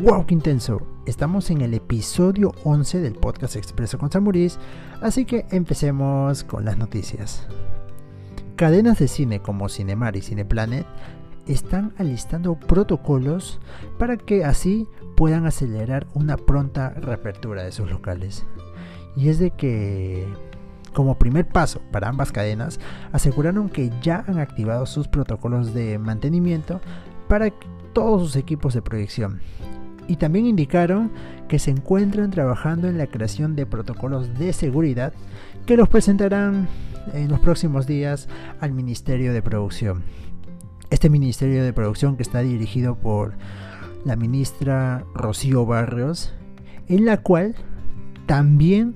¡Wow, 0.00 0.26
qué 0.26 0.34
intenso! 0.34 0.80
Estamos 1.06 1.50
en 1.50 1.60
el 1.60 1.74
episodio 1.74 2.52
11 2.62 3.00
del 3.00 3.14
podcast 3.14 3.56
Expreso 3.56 3.98
con 3.98 4.12
Samuris, 4.12 4.56
así 5.02 5.24
que 5.24 5.44
empecemos 5.50 6.44
con 6.44 6.64
las 6.64 6.78
noticias. 6.78 7.48
Cadenas 8.54 9.00
de 9.00 9.08
cine 9.08 9.42
como 9.42 9.68
Cinemar 9.68 10.14
y 10.14 10.20
Cineplanet 10.20 10.86
están 11.48 11.94
alistando 11.98 12.54
protocolos 12.54 13.58
para 13.98 14.16
que 14.16 14.44
así 14.44 14.86
puedan 15.16 15.46
acelerar 15.46 16.06
una 16.14 16.36
pronta 16.36 16.90
reapertura 16.90 17.64
de 17.64 17.72
sus 17.72 17.90
locales. 17.90 18.46
Y 19.16 19.30
es 19.30 19.40
de 19.40 19.50
que, 19.50 20.28
como 20.94 21.18
primer 21.18 21.48
paso 21.48 21.80
para 21.90 22.08
ambas 22.08 22.30
cadenas, 22.30 22.78
aseguraron 23.10 23.68
que 23.68 23.90
ya 24.00 24.24
han 24.28 24.38
activado 24.38 24.86
sus 24.86 25.08
protocolos 25.08 25.74
de 25.74 25.98
mantenimiento 25.98 26.80
para 27.26 27.52
todos 27.92 28.22
sus 28.22 28.36
equipos 28.36 28.74
de 28.74 28.82
proyección 28.82 29.40
y 30.08 30.16
también 30.16 30.46
indicaron 30.46 31.12
que 31.46 31.58
se 31.58 31.70
encuentran 31.70 32.30
trabajando 32.30 32.88
en 32.88 32.98
la 32.98 33.06
creación 33.06 33.54
de 33.54 33.66
protocolos 33.66 34.38
de 34.38 34.52
seguridad 34.52 35.12
que 35.66 35.76
los 35.76 35.88
presentarán 35.88 36.66
en 37.12 37.28
los 37.28 37.38
próximos 37.40 37.86
días 37.86 38.28
al 38.60 38.72
Ministerio 38.72 39.32
de 39.32 39.42
Producción. 39.42 40.02
Este 40.90 41.10
Ministerio 41.10 41.62
de 41.62 41.72
Producción 41.72 42.16
que 42.16 42.22
está 42.22 42.40
dirigido 42.40 42.96
por 42.96 43.34
la 44.04 44.16
ministra 44.16 45.04
Rocío 45.14 45.66
Barrios, 45.66 46.32
en 46.88 47.04
la 47.04 47.18
cual 47.18 47.54
también 48.26 48.94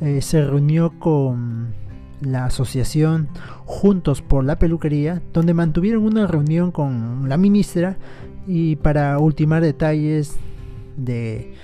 eh, 0.00 0.20
se 0.22 0.44
reunió 0.44 0.98
con 0.98 1.74
la 2.20 2.46
asociación 2.46 3.28
Juntos 3.64 4.22
por 4.22 4.44
la 4.44 4.58
Peluquería, 4.58 5.22
donde 5.32 5.54
mantuvieron 5.54 6.04
una 6.04 6.26
reunión 6.26 6.72
con 6.72 7.28
la 7.28 7.36
ministra 7.36 7.96
y 8.46 8.76
para 8.76 9.18
ultimar 9.18 9.62
detalles 9.62 10.36
de, 10.96 11.54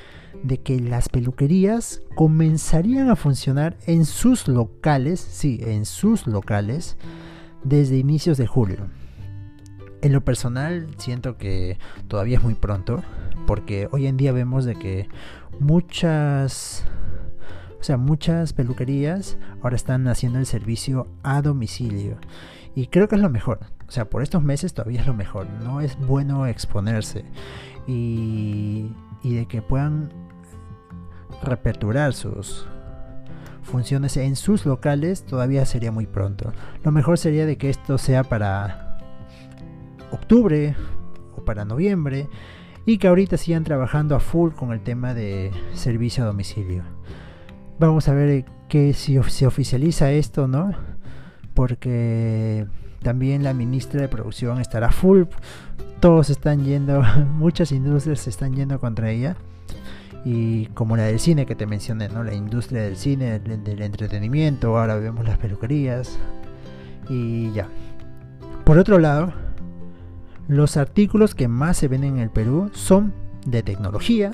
que 0.65 0.81
las 0.81 1.09
peluquerías 1.09 2.03
comenzarían 2.15 3.09
a 3.09 3.17
funcionar 3.17 3.77
en 3.87 4.05
sus 4.05 4.49
locales, 4.49 5.21
sí, 5.21 5.61
en 5.63 5.85
sus 5.85 6.27
locales, 6.27 6.97
desde 7.63 7.99
inicios 7.99 8.37
de 8.39 8.47
julio. 8.47 8.89
En 10.03 10.13
lo 10.13 10.25
personal 10.25 10.89
siento 10.99 11.39
que 11.39 11.79
todavía 12.09 12.39
es 12.39 12.43
muy 12.43 12.55
pronto, 12.55 13.03
porque 13.47 13.89
hoy 13.93 14.07
en 14.07 14.17
día 14.17 14.33
vemos 14.33 14.65
de 14.65 14.75
que 14.75 15.09
muchas 15.61 16.85
o 17.83 17.85
sea, 17.85 17.97
muchas 17.97 18.53
peluquerías 18.53 19.37
ahora 19.61 19.75
están 19.75 20.07
haciendo 20.07 20.39
el 20.39 20.47
servicio 20.47 21.09
a 21.25 21.43
domicilio. 21.43 22.17
Y 22.77 22.87
creo 22.87 23.09
que 23.09 23.17
es 23.17 23.21
lo 23.21 23.29
mejor. 23.29 23.59
O 23.89 23.91
sea, 23.91 24.09
por 24.09 24.23
estos 24.23 24.41
meses 24.41 24.73
todavía 24.73 25.01
es 25.01 25.07
lo 25.09 25.15
mejor. 25.15 25.51
No 25.65 25.81
es 25.81 25.99
bueno 25.99 26.47
exponerse. 26.47 27.25
Y, 27.89 28.93
y 29.25 29.35
de 29.35 29.47
que 29.47 29.63
puedan 29.63 30.13
reperturar 31.43 32.15
sus 32.15 32.69
funciones 33.65 34.17
en 34.17 34.37
sus 34.37 34.65
locales 34.65 35.25
todavía 35.25 35.67
sería 35.67 35.91
muy 35.91 36.07
pronto. 36.07 36.53
Lo 36.85 36.93
mejor 36.93 37.19
sería 37.19 37.47
de 37.47 37.59
que 37.59 37.69
esto 37.69 37.99
sea 37.99 38.23
para 38.23 38.99
octubre 40.13 40.77
o 41.37 41.45
para 41.45 41.65
noviembre 41.65 42.29
y 42.87 42.99
que 42.99 43.09
ahorita 43.09 43.37
sigan 43.39 43.65
trabajando 43.65 44.15
a 44.15 44.21
full 44.21 44.53
con 44.53 44.71
el 44.71 44.83
tema 44.83 45.15
de 45.15 45.51
servicio 45.75 46.23
a 46.23 46.29
domicilio. 46.29 46.85
Vamos 47.79 48.09
a 48.09 48.15
ver 48.15 48.45
que 48.69 48.95
si 48.95 49.21
se 49.29 49.47
oficializa 49.47 50.11
esto, 50.13 50.49
¿no? 50.49 50.73
Porque 51.55 52.67
también 53.03 53.43
la 53.43 53.53
ministra 53.53 54.01
de 54.01 54.09
producción 54.09 54.61
estará 54.61 54.91
full. 54.91 55.25
Todos 56.01 56.31
están 56.31 56.65
yendo, 56.65 57.03
muchas 57.35 57.73
industrias 57.73 58.21
se 58.21 58.31
están 58.31 58.55
yendo 58.55 58.79
contra 58.81 59.11
ella. 59.11 59.37
Y 60.25 60.67
como 60.67 60.97
la 60.97 61.05
del 61.05 61.19
cine 61.19 61.47
que 61.47 61.57
te 61.57 61.67
mencioné, 61.67 62.09
¿no? 62.09 62.23
La 62.23 62.35
industria 62.35 62.83
del 62.83 62.97
cine, 62.97 63.41
del, 63.41 63.83
entretenimiento, 63.83 64.79
ahora 64.79 64.95
vemos 64.97 65.27
las 65.27 65.39
peluquerías. 65.39 66.19
Y 67.09 67.51
ya. 67.53 67.69
Por 68.65 68.79
otro 68.79 68.99
lado, 68.99 69.33
los 70.47 70.77
artículos 70.77 71.35
que 71.35 71.49
más 71.49 71.77
se 71.77 71.89
venden 71.89 72.17
en 72.17 72.23
el 72.23 72.31
Perú 72.31 72.71
son 72.73 73.13
de 73.45 73.65
tecnología, 73.65 74.31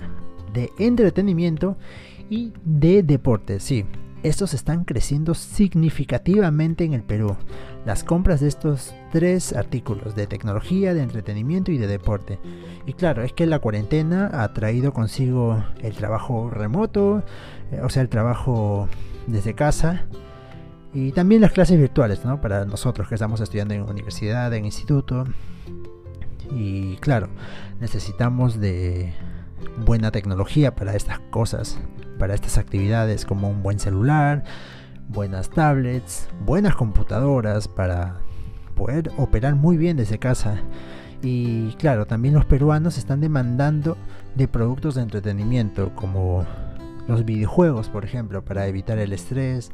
de 0.53 0.71
entretenimiento 0.79 1.79
y 2.31 2.53
de 2.65 3.03
deportes, 3.03 3.63
sí. 3.63 3.85
Estos 4.25 4.53
están 4.53 4.85
creciendo 4.85 5.35
significativamente 5.35 6.85
en 6.85 6.93
el 6.93 7.05
Perú. 7.05 7.37
Las 7.87 8.03
compras 8.03 8.41
de 8.41 8.49
estos 8.49 8.93
tres 9.13 9.53
artículos 9.53 10.17
de 10.17 10.27
tecnología, 10.27 10.93
de 10.93 11.03
entretenimiento 11.03 11.71
y 11.71 11.79
de 11.79 11.87
deporte. 11.87 12.41
Y 12.85 12.95
claro, 12.95 13.23
es 13.23 13.33
que 13.33 13.47
la 13.47 13.61
cuarentena 13.61 14.29
ha 14.33 14.53
traído 14.53 14.93
consigo 14.93 15.63
el 15.81 15.95
trabajo 15.95 16.51
remoto, 16.51 17.23
eh, 17.71 17.81
o 17.81 17.89
sea, 17.91 18.03
el 18.03 18.09
trabajo 18.09 18.89
desde 19.29 19.55
casa. 19.55 20.07
Y 20.93 21.13
también 21.13 21.41
las 21.41 21.53
clases 21.53 21.79
virtuales, 21.79 22.25
¿no? 22.25 22.41
Para 22.41 22.65
nosotros 22.65 23.09
que 23.09 23.15
estamos 23.15 23.41
estudiando 23.41 23.75
en 23.75 23.83
universidad, 23.83 24.53
en 24.53 24.65
instituto. 24.65 25.25
Y 26.51 26.97
claro, 26.97 27.29
necesitamos 27.79 28.59
de 28.59 29.13
buena 29.87 30.11
tecnología 30.11 30.75
para 30.75 30.97
estas 30.97 31.21
cosas 31.31 31.79
para 32.19 32.35
estas 32.35 32.59
actividades 32.59 33.25
como 33.25 33.49
un 33.49 33.63
buen 33.63 33.79
celular, 33.79 34.45
buenas 35.09 35.51
tablets, 35.51 36.29
buenas 36.45 36.75
computadoras 36.75 37.69
para 37.69 38.17
poder 38.75 39.11
operar 39.17 39.55
muy 39.55 39.77
bien 39.77 39.97
desde 39.97 40.19
casa. 40.19 40.61
Y 41.23 41.73
claro, 41.75 42.07
también 42.07 42.35
los 42.35 42.45
peruanos 42.45 42.99
están 42.99 43.21
demandando 43.21 43.97
de 44.35 44.47
productos 44.47 44.95
de 44.95 45.03
entretenimiento 45.03 45.95
como 45.95 46.45
los 47.09 47.25
videojuegos, 47.25 47.89
por 47.89 48.05
ejemplo, 48.05 48.45
para 48.45 48.67
evitar 48.67 48.99
el 48.99 49.13
estrés. 49.13 49.71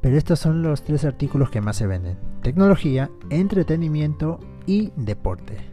Pero 0.00 0.16
estos 0.16 0.38
son 0.38 0.62
los 0.62 0.82
tres 0.82 1.04
artículos 1.04 1.50
que 1.50 1.60
más 1.60 1.76
se 1.76 1.86
venden. 1.86 2.16
Tecnología, 2.42 3.10
entretenimiento 3.30 4.40
y 4.66 4.92
deporte. 4.96 5.71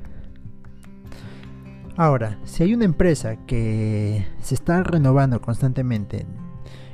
Ahora, 1.99 2.39
si 2.45 2.63
hay 2.63 2.73
una 2.73 2.85
empresa 2.85 3.35
que 3.45 4.25
se 4.41 4.55
está 4.55 4.83
renovando 4.83 5.41
constantemente, 5.41 6.25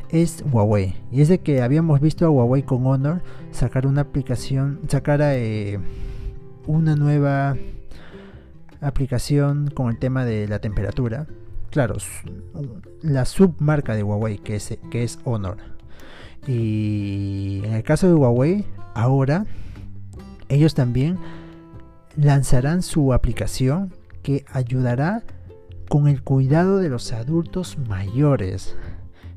es 0.09 0.43
Huawei. 0.51 0.95
Y 1.11 1.21
es 1.21 1.27
de 1.27 1.41
que 1.41 1.61
habíamos 1.61 2.01
visto 2.01 2.25
a 2.25 2.31
Huawei 2.31 2.63
con 2.63 2.87
Honor 2.87 3.21
sacar 3.51 3.85
una 3.85 4.01
aplicación, 4.01 4.79
sacar 4.87 5.19
eh, 5.21 5.77
una 6.65 6.95
nueva 6.95 7.55
aplicación 8.81 9.69
con 9.69 9.91
el 9.91 9.99
tema 9.99 10.25
de 10.25 10.47
la 10.47 10.57
temperatura. 10.57 11.27
Claro, 11.69 11.97
la 13.03 13.25
submarca 13.25 13.95
de 13.95 14.01
Huawei 14.01 14.39
que 14.39 14.55
es, 14.55 14.75
que 14.89 15.03
es 15.03 15.19
Honor. 15.23 15.57
Y 16.47 17.61
en 17.63 17.73
el 17.73 17.83
caso 17.83 18.07
de 18.07 18.15
Huawei, 18.15 18.65
ahora 18.95 19.45
ellos 20.49 20.73
también 20.73 21.19
lanzarán 22.15 22.81
su 22.81 23.13
aplicación 23.13 23.93
que 24.25 24.43
ayudará 24.51 25.21
con 25.87 26.07
el 26.07 26.23
cuidado 26.23 26.79
de 26.79 26.89
los 26.89 27.13
adultos 27.13 27.77
mayores. 27.87 28.75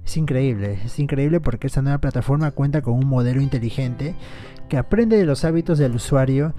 Es 0.03 0.16
increíble, 0.16 0.78
es 0.82 0.99
increíble 0.99 1.41
porque 1.41 1.66
esta 1.66 1.82
nueva 1.82 1.99
plataforma 1.99 2.53
cuenta 2.53 2.81
con 2.81 2.94
un 2.94 3.06
modelo 3.06 3.43
inteligente 3.43 4.15
que 4.71 4.78
aprende 4.78 5.19
de 5.19 5.26
los 5.26 5.44
hábitos 5.44 5.76
del 5.76 5.94
usuario 5.94 6.54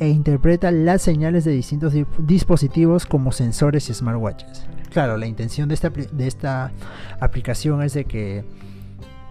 e 0.00 0.08
interpreta 0.08 0.70
las 0.70 1.02
señales 1.02 1.44
de 1.44 1.52
distintos 1.52 1.92
dispositivos 2.20 3.04
como 3.04 3.32
sensores 3.32 3.90
y 3.90 3.94
smartwatches. 3.94 4.66
Claro, 4.90 5.18
la 5.18 5.26
intención 5.26 5.68
de 5.68 5.74
esta, 5.74 5.90
de 5.90 6.26
esta 6.26 6.72
aplicación 7.20 7.82
es 7.82 7.92
de 7.92 8.06
que 8.06 8.46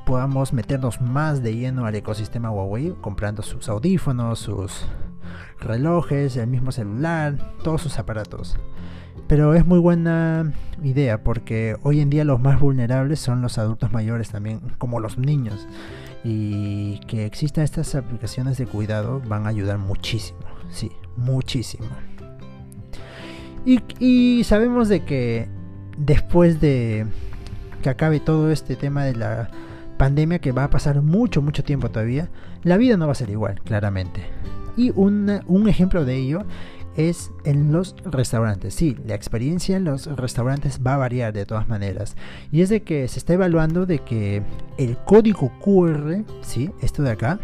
podamos 0.05 0.53
meternos 0.53 1.01
más 1.01 1.41
de 1.41 1.55
lleno 1.55 1.87
al 1.87 1.95
ecosistema 1.95 2.51
Huawei 2.51 2.93
comprando 3.01 3.41
sus 3.41 3.67
audífonos, 3.67 4.37
sus 4.37 4.85
relojes, 5.59 6.37
el 6.37 6.47
mismo 6.47 6.71
celular, 6.71 7.37
todos 7.63 7.81
sus 7.81 7.99
aparatos. 7.99 8.57
Pero 9.27 9.53
es 9.53 9.65
muy 9.65 9.79
buena 9.79 10.53
idea 10.83 11.23
porque 11.23 11.77
hoy 11.83 12.01
en 12.01 12.09
día 12.09 12.25
los 12.25 12.39
más 12.39 12.59
vulnerables 12.59 13.19
son 13.19 13.41
los 13.41 13.57
adultos 13.57 13.91
mayores 13.91 14.29
también, 14.29 14.59
como 14.77 14.99
los 14.99 15.17
niños. 15.17 15.67
Y 16.23 16.99
que 17.07 17.25
existan 17.25 17.63
estas 17.63 17.95
aplicaciones 17.95 18.57
de 18.57 18.65
cuidado 18.65 19.21
van 19.27 19.45
a 19.45 19.49
ayudar 19.49 19.77
muchísimo, 19.77 20.39
sí, 20.69 20.91
muchísimo. 21.17 21.87
Y, 23.65 23.81
y 23.99 24.43
sabemos 24.43 24.89
de 24.89 25.05
que 25.05 25.47
después 25.97 26.59
de 26.59 27.05
que 27.81 27.89
acabe 27.89 28.19
todo 28.19 28.51
este 28.51 28.75
tema 28.75 29.03
de 29.03 29.15
la 29.15 29.49
pandemia, 29.97 30.39
que 30.39 30.51
va 30.51 30.65
a 30.65 30.69
pasar 30.69 31.01
mucho, 31.01 31.41
mucho 31.41 31.63
tiempo 31.63 31.89
todavía, 31.89 32.29
la 32.63 32.77
vida 32.77 32.97
no 32.97 33.05
va 33.05 33.11
a 33.11 33.15
ser 33.15 33.29
igual, 33.29 33.61
claramente. 33.61 34.21
Y 34.75 34.91
un 34.95 35.67
ejemplo 35.67 36.05
de 36.05 36.15
ello 36.15 36.45
es 36.95 37.31
en 37.43 37.71
los 37.71 37.95
restaurantes. 38.05 38.73
Sí, 38.75 38.97
la 39.05 39.15
experiencia 39.15 39.77
en 39.77 39.83
los 39.83 40.05
restaurantes 40.15 40.79
va 40.85 40.95
a 40.95 40.97
variar 40.97 41.33
de 41.33 41.45
todas 41.45 41.67
maneras. 41.67 42.15
Y 42.51 42.61
es 42.61 42.69
de 42.69 42.83
que 42.83 43.07
se 43.07 43.19
está 43.19 43.33
evaluando 43.33 43.85
de 43.85 43.99
que 43.99 44.43
el 44.77 44.97
código 44.97 45.51
QR, 45.59 46.23
sí, 46.41 46.71
esto 46.81 47.03
de 47.03 47.11
acá, 47.11 47.39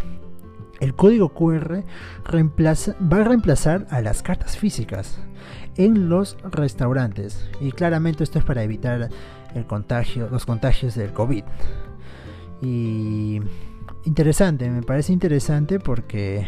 el 0.80 0.96
código 0.96 1.30
QR 1.30 1.84
va 2.31 3.18
a 3.18 3.24
reemplazar 3.24 3.88
a 3.90 4.02
las 4.02 4.22
cartas 4.22 4.58
físicas 4.58 5.20
en 5.76 6.10
los 6.10 6.38
restaurantes. 6.52 7.50
Y 7.60 7.72
claramente 7.72 8.24
esto 8.24 8.40
es 8.40 8.46
para 8.46 8.64
evitar 8.64 9.10
el 9.56 9.66
contagio, 9.66 10.30
los 10.30 10.46
contagios 10.46 10.96
del 10.96 11.12
COVID. 11.12 11.44
Y 12.62 13.42
interesante, 14.06 14.70
me 14.70 14.84
parece 14.84 15.12
interesante 15.12 15.80
porque 15.80 16.48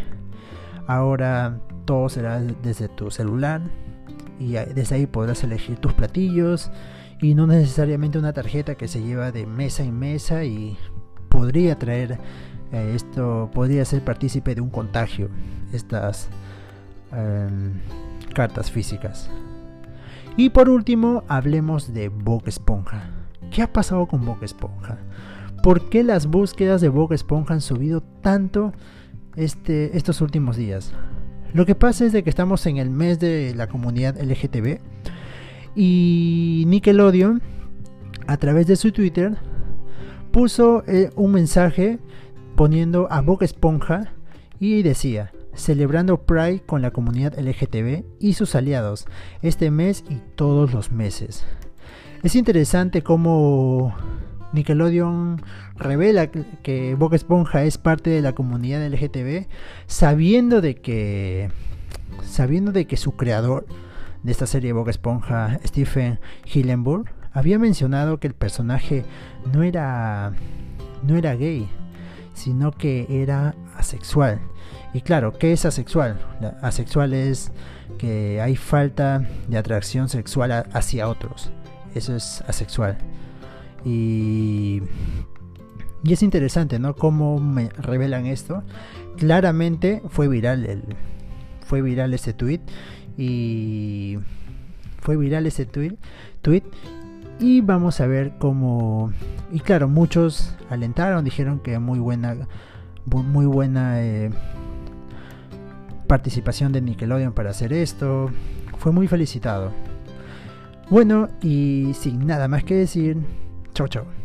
ahora 0.92 1.58
todo 1.86 2.10
será 2.10 2.42
desde 2.42 2.90
tu 2.90 3.12
celular 3.12 3.62
y 4.40 4.54
desde 4.54 4.96
ahí 4.96 5.06
podrás 5.06 5.44
elegir 5.44 5.78
tus 5.78 5.94
platillos 5.94 6.70
y 7.22 7.34
no 7.34 7.48
necesariamente 7.48 8.18
una 8.20 8.34
tarjeta 8.34 8.76
que 8.76 8.90
se 8.90 9.02
lleva 9.02 9.32
de 9.32 9.46
mesa 9.46 9.84
en 9.84 9.98
mesa 9.98 10.44
y 10.44 10.78
podría 11.30 11.80
traer 11.80 12.20
eh, 12.74 12.92
esto 12.94 13.50
podría 13.54 13.86
ser 13.86 14.04
partícipe 14.04 14.54
de 14.54 14.60
un 14.60 14.70
contagio 14.70 15.30
estas 15.72 16.28
em, 17.14 17.80
cartas 18.36 18.70
físicas 18.70 19.30
y 20.36 20.50
por 20.50 20.68
último 20.68 21.24
hablemos 21.30 21.94
de 21.94 22.10
Bob 22.10 22.44
Esponja 22.48 23.12
¿qué 23.50 23.62
ha 23.62 23.72
pasado 23.72 24.08
con 24.08 24.26
Bob 24.26 24.44
Esponja? 24.44 24.98
¿por 25.64 25.90
qué 25.90 26.04
las 26.04 26.28
búsquedas 26.28 26.82
de 26.82 26.90
Bob 26.90 27.14
Esponja 27.14 27.54
han 27.54 27.62
subido 27.62 28.02
tanto 28.22 28.74
este, 29.36 29.98
estos 29.98 30.22
últimos 30.22 30.58
días? 30.58 30.94
lo 31.54 31.66
que 31.66 31.76
pasa 31.76 32.06
es 32.06 32.14
de 32.14 32.24
que 32.24 32.30
estamos 32.30 32.66
en 32.66 32.78
el 32.78 32.90
mes 32.90 33.20
de 33.20 33.54
la 33.56 33.68
comunidad 33.68 34.18
LGTB 34.22 34.80
y 35.76 36.64
Nickelodeon, 36.68 37.42
a 38.28 38.38
través 38.38 38.68
de 38.68 38.76
su 38.76 38.92
Twitter, 38.92 39.38
puso 40.32 40.84
eh, 40.88 41.10
un 41.16 41.32
mensaje 41.32 42.00
poniendo 42.56 43.08
a 43.12 43.22
Boca 43.22 43.46
Esponja 43.46 44.14
y 44.60 44.82
decía, 44.84 45.32
celebrando 45.54 46.22
Pride 46.22 46.62
con 46.62 46.82
la 46.82 46.92
comunidad 46.92 47.38
LGTB 47.38 48.06
y 48.20 48.34
sus 48.34 48.56
aliados 48.56 49.06
este 49.42 49.72
mes 49.72 50.04
y 50.10 50.20
todos 50.36 50.74
los 50.74 50.92
meses. 50.92 51.44
Es 52.24 52.36
interesante 52.36 53.02
cómo 53.02 53.96
Nickelodeon 54.54 55.42
revela 55.78 56.28
que 56.28 56.96
Boca 56.96 57.16
Esponja 57.16 57.64
es 57.64 57.78
parte 57.78 58.10
de 58.10 58.22
la 58.22 58.34
comunidad 58.34 58.86
LGTB 58.86 59.48
sabiendo 59.88 60.62
de 60.62 60.76
que 60.76 61.50
sabiendo 62.24 62.72
de 62.72 62.86
que 62.86 62.98
su 62.98 63.14
creador 63.16 63.66
de 64.24 64.32
esta 64.32 64.46
serie 64.46 64.74
Boca 64.74 64.92
Esponja, 64.92 65.60
Stephen 65.66 66.20
Hillenburg, 66.46 67.06
había 67.34 67.58
mencionado 67.58 68.20
que 68.20 68.28
el 68.28 68.34
personaje 68.34 69.06
no 69.54 69.64
era 69.64 70.34
no 71.04 71.18
era 71.18 71.36
gay, 71.36 71.68
sino 72.34 72.72
que 72.72 73.08
era 73.10 73.56
asexual. 73.78 74.40
Y 74.94 75.02
claro, 75.02 75.38
¿qué 75.38 75.54
es 75.54 75.66
asexual? 75.66 76.20
asexual 76.62 77.14
es 77.14 77.52
que 77.98 78.42
hay 78.42 78.56
falta 78.56 79.26
de 79.48 79.58
atracción 79.58 80.10
sexual 80.10 80.66
hacia 80.74 81.08
otros. 81.08 81.52
Eso 81.96 82.16
es 82.16 82.44
asexual. 82.48 82.98
Y, 83.84 84.82
y 86.04 86.14
es 86.14 86.24
interesante, 86.24 86.80
¿no? 86.80 86.96
Cómo 86.96 87.40
me 87.40 87.70
revelan 87.70 88.26
esto. 88.26 88.64
Claramente 89.18 90.02
fue 90.10 90.28
viral 90.28 90.66
el, 90.66 90.84
fue 91.66 91.82
viral 91.82 92.14
ese 92.14 92.34
tweet 92.34 92.62
y 93.18 94.20
fue 95.00 95.18
viral 95.18 95.46
ese 95.48 95.66
tweet, 95.66 95.96
tweet 96.42 96.64
y 97.40 97.62
vamos 97.62 98.00
a 98.00 98.08
ver 98.08 98.34
cómo 98.38 99.12
y 99.52 99.60
claro 99.62 99.88
muchos 99.88 100.56
alentaron 100.70 101.26
dijeron 101.26 101.60
que 101.60 101.80
muy 101.80 101.98
buena 101.98 102.48
muy 103.06 103.48
buena 103.48 104.04
eh, 104.04 104.30
participación 106.08 106.72
de 106.72 106.82
Nickelodeon 106.82 107.34
para 107.34 107.50
hacer 107.50 107.74
esto 107.74 108.30
fue 108.78 108.92
muy 108.92 109.08
felicitado 109.08 109.72
bueno 110.90 111.30
y 111.42 111.94
sin 111.96 112.28
nada 112.28 112.48
más 112.48 112.64
que 112.64 112.76
decir 112.76 113.18
chao 113.82 113.88
chao 113.88 114.21